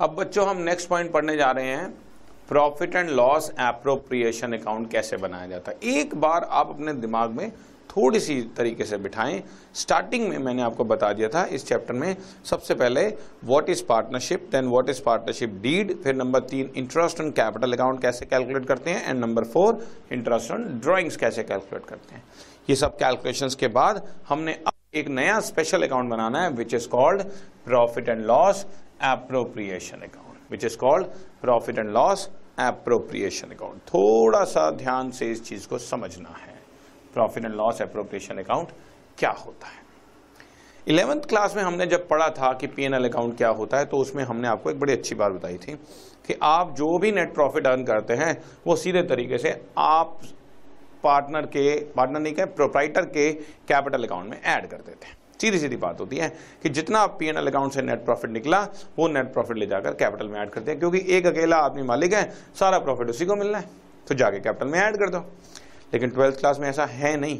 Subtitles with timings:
[0.00, 1.88] अब बच्चों, हम नेक्स्ट पॉइंट पढ़ने जा रहे हैं।
[2.48, 5.78] Profit and loss appropriation account कैसे बनाया जाता है?
[5.92, 7.50] एक बार आप अपने दिमाग में
[7.90, 9.42] थोड़ी सी तरीके से बिठाएँ।
[9.74, 13.06] स्टार्टिंग में मैंने आपको बता दिया था, इस चैप्टर में सबसे पहले
[13.44, 18.02] what is partnership then what is partnership deed फिर नंबर तीन इंटरेस्ट ऑन कैपिटल अकाउंट
[18.02, 22.22] कैसे कैलकुलेट करते हैं and number four interest on drawings कैसे कैलकुलेट करते हैं।
[22.70, 24.58] ये सब कैलकुलेशन के बाद हमने
[24.94, 27.22] एक नया स्पेशल अकाउंट बनाना है which is called
[27.64, 28.66] profit and loss
[29.02, 31.06] appropriation account which is called
[31.42, 32.28] profit and loss
[32.60, 36.58] appropriation account थोड़ा सा ध्यान से इस चीज़ को समझना है।
[37.14, 38.68] Profit and loss appropriation account
[39.18, 39.82] क्या होता है?
[40.86, 43.84] इलेवेंथ क्लास में हमने जब पढ़ा था कि पी एन एल अकाउंट क्या होता है
[43.84, 45.72] तो उसमें हमने आपको एक बड़ी अच्छी बात बताई थी
[46.26, 50.20] कि आप जो भी नेट प्रॉफिट अर्न करते हैं, वो सीधे तरीके से आप
[51.04, 53.32] पार्टनर के पार्टनर नहीं कहें प्रोप्राइटर के
[53.68, 56.28] कैपिटल अकाउंट में ऐड कर देते हैं। सीधी सीधी बात होती है
[56.62, 58.60] कि जितना पी एन एल अकाउंट से नेट प्रॉफिट निकला,
[58.98, 62.12] वो नेट प्रॉफिट ले जाकर कैपिटल में ऐड करते हैं, क्योंकि एक अकेला आदमी मालिक
[62.12, 62.22] है,
[62.60, 63.68] सारा प्रॉफिट उसी को मिलना है
[64.08, 65.18] तो जाके कैपिटल में ऐड कर दो।
[65.94, 67.38] लेकिन ट्वेल्थ क्लास में ऐसा है नहीं।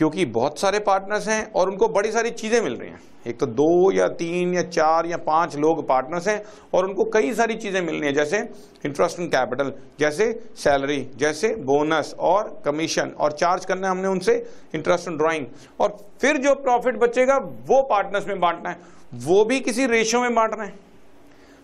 [0.00, 3.46] क्योंकि बहुत सारे पार्टनर्स हैं और उनको बड़ी सारी चीज़ें मिल रही हैं। एक तो
[3.46, 6.42] दो या तीन या चार या पाँच लोग पार्टनर्स हैं
[6.74, 8.38] और उनको कई सारी चीज़ें मिल रही हैं, जैसे
[8.84, 14.36] इंटरेस्ट इन कैपिटल जैसे सैलरी जैसे बोनस और कमीशन और चार्ज करना है हमने उनसे
[14.74, 15.46] इंटरेस्ट इन ड्राइंग
[15.80, 18.76] और फिर जो प्रॉफिट बचेगा, वो पार्टनर्स में बांटना है।
[19.16, 20.74] वो भी किसी रेशियो में बांटना है।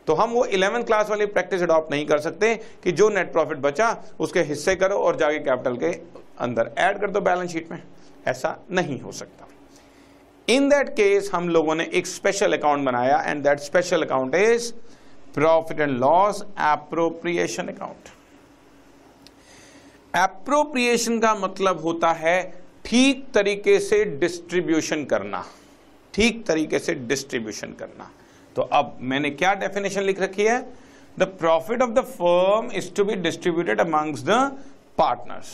[0.06, 3.58] तो हम वो इलेवेंथ क्लास वाली प्रैक्टिस अडॉप्ट नहीं कर सकते कि जो नेट प्रॉफिट
[3.60, 5.98] बचा, उसके हिस्से करो और जाके कैपिटल के
[6.40, 7.82] अंदर ऐड कर दो बैलेंस शीट में।
[8.26, 9.48] ऐसा नहीं हो सकता।
[10.48, 14.72] इन दैट केस हम लोगों ने एक स्पेशल अकाउंट बनाया and that special account is
[15.34, 18.08] profit and loss appropriation account
[20.14, 22.38] appropriation का मतलब होता है
[22.84, 25.44] ठीक तरीके से डिस्ट्रीब्यूशन करना।
[26.14, 28.10] ठीक तरीके से डिस्ट्रीब्यूशन करना।
[28.56, 30.60] तो अब मैंने क्या डेफिनेशन लिख रखी है?
[31.18, 34.30] The profit of the firm is to be distributed amongst the
[34.98, 35.48] partners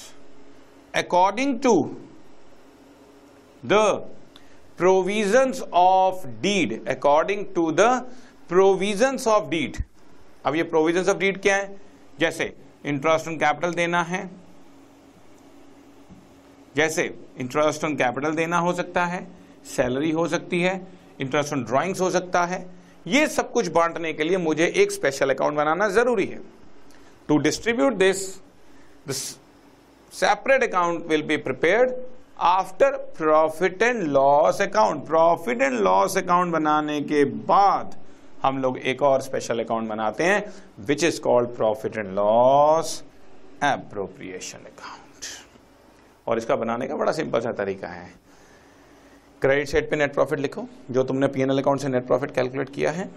[0.95, 1.75] according to
[3.65, 3.73] the
[4.79, 7.81] provisions of deed according to the
[8.49, 9.77] provisions of deed
[10.47, 11.81] अब ये प्रोविजंस ऑफ़ डीड क्या है?
[12.21, 12.53] जैसे
[12.87, 14.31] इंटरेस्ट ऑन कैपिटल देना है।
[16.77, 17.03] जैसे
[17.41, 19.27] इंटरेस्ट ऑन कैपिटल देना हो सकता है
[19.67, 20.81] सैलरी हो सकती है
[21.21, 22.67] इंटरेस्ट ऑन ड्राइंग्स हो सकता है।
[23.07, 26.41] ये सब कुछ बांटने के लिए मुझे एक स्पेशल अकाउंट बनाना ज़रूरी है।
[27.29, 28.27] To distribute this
[30.13, 31.91] separate account will be prepared
[32.43, 37.95] after profit and loss account profit and loss account बनाने के बाद
[38.43, 40.53] हम लोग एक और स्पेशल अकाउंट बनाते हैं
[40.87, 43.03] which is called profit and loss
[43.65, 45.27] appropriation account
[46.27, 48.11] और इसका बनाने का बड़ा सिंपल सा तरीका है।
[49.43, 52.91] क्रेडिट साइड पे नेट प्रॉफिट लिखो, जो तुमने पीएनएल अकाउंट से नेट प्रॉफिट कैलकुलेट किया
[52.91, 53.11] है।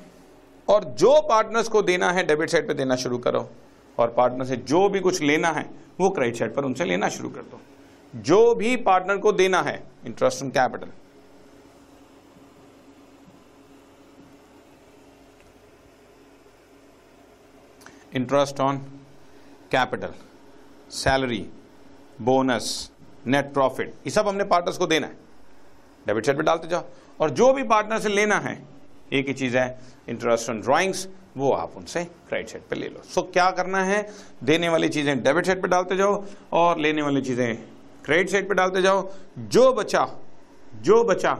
[0.67, 3.49] और जो पार्टनर्स को देना है डेबिट साइड पे देना शुरू करो।
[3.97, 5.69] और पार्टनर से जो भी कुछ लेना है,
[5.99, 7.59] वो क्रेडिट साइड पर उनसे लेना शुरू कर दो।
[8.15, 10.91] जो भी पार्टनर को देना है interest on capital
[18.15, 18.77] interest on
[19.71, 20.13] capital
[20.91, 21.45] salary
[22.21, 22.91] bonus
[23.27, 25.17] net profit ये सब हमने पार्टनर्स को देना है.
[26.07, 26.83] डेबिट साइड पे डालते जाओ.
[27.19, 28.57] और जो भी पार्टनर से लेना है
[29.13, 29.67] एक ही चीज़ है
[30.09, 33.01] इंटरेस्ट ऑन ड्राइंग्स वो आप उनसे क्रेडिट साइड पे ले लो.
[33.03, 34.01] सो so, क्या करना है?
[34.43, 37.74] देने वाली चीज़ें डेबिट साइड पे डालते जाओ और लेने वाली चीज़ें
[38.05, 40.07] क्रेडिट साइड पे डालते जाओ, जो बचा
[40.83, 41.33] जो बचा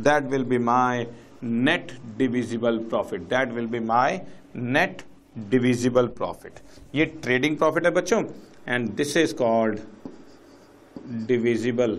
[0.00, 1.06] that will be my
[1.42, 4.18] net divisible profit that will be my
[4.56, 5.02] net
[5.50, 6.58] divisible profit
[6.94, 8.22] ये ट्रेडिंग प्रॉफिट है बच्चों
[8.68, 9.78] and this is called
[11.26, 11.98] divisible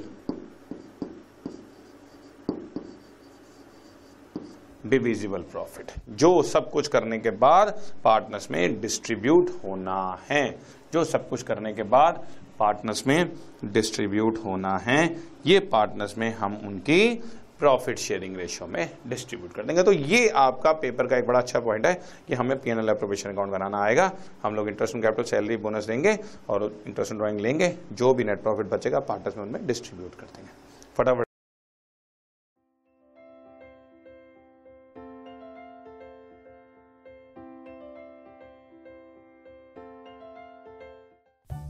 [4.91, 7.69] divisible profit जो सब कुछ करने के बाद
[8.03, 10.45] पार्टनर्स में डिस्ट्रीब्यूट होना है।
[10.93, 12.25] जो सब कुछ करने के बाद
[12.59, 13.31] पार्टनर्स में
[13.65, 17.15] डिस्ट्रीब्यूट होना है, ये पार्टनर्स में हम उनकी
[17.59, 21.59] प्रॉफिट शेयरिंग रेशियो में डिस्ट्रीब्यूट कर देंगे। तो ये आपका पेपर का एक बड़ा अच्छा
[21.59, 21.93] पॉइंट है
[22.27, 24.11] कि हमें P N L appropriation account बनाना आएगा।
[24.43, 26.17] हम लोग interest on capital salary bonus देंगे
[26.49, 30.35] और इंटरेस्ट ऑन ड्राइंग लेंगे। जो भी नेट प्रॉफिट बचेगा पार्टनर्स में उनमें डिस्ट्रीब्यूट कर
[30.35, 30.49] देंगे।
[30.97, 31.25] फटाफट